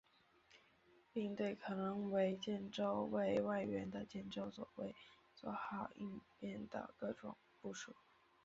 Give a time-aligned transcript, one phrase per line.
[1.13, 4.95] 并对可能作为建州卫外援的建州左卫
[5.35, 7.93] 作好应变的各种部署。